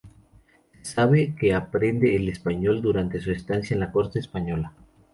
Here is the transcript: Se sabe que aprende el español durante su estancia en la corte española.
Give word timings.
Se 0.81 0.93
sabe 0.93 1.35
que 1.39 1.53
aprende 1.53 2.15
el 2.15 2.27
español 2.27 2.81
durante 2.81 3.19
su 3.21 3.29
estancia 3.31 3.75
en 3.75 3.81
la 3.81 3.91
corte 3.91 4.17
española. 4.17 4.73